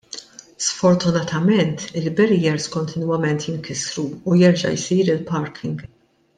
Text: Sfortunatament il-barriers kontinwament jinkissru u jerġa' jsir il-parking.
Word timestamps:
Sfortunatament 0.67 1.83
il-barriers 2.01 2.67
kontinwament 2.77 3.47
jinkissru 3.49 4.09
u 4.33 4.41
jerġa' 4.43 4.75
jsir 4.83 5.17
il-parking. 5.17 5.89